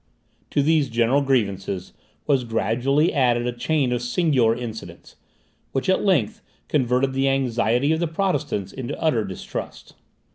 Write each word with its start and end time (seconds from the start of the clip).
To 0.49 0.63
these 0.63 0.89
general 0.89 1.21
grievances 1.21 1.93
was 2.25 2.43
gradually 2.43 3.13
added 3.13 3.45
a 3.45 3.51
chain 3.53 3.91
of 3.91 4.01
singular 4.01 4.55
incidents, 4.55 5.15
which 5.73 5.89
at 5.89 6.03
length 6.03 6.41
converted 6.67 7.13
the 7.13 7.29
anxiety 7.29 7.91
of 7.91 7.99
the 7.99 8.07
Protestants 8.07 8.73
into 8.73 8.99
utter 8.99 9.23
distrust. 9.23 9.93